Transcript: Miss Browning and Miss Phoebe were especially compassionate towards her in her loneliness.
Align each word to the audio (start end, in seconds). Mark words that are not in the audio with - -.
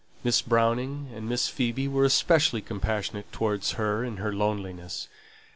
Miss 0.23 0.41
Browning 0.41 1.11
and 1.13 1.29
Miss 1.29 1.47
Phoebe 1.47 1.87
were 1.87 2.05
especially 2.05 2.59
compassionate 2.59 3.31
towards 3.31 3.73
her 3.73 4.03
in 4.03 4.17
her 4.17 4.33
loneliness. 4.33 5.07